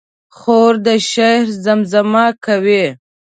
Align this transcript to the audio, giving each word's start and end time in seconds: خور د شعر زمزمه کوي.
خور 0.37 0.73
د 0.85 0.87
شعر 1.11 1.45
زمزمه 1.63 2.25
کوي. 2.45 2.85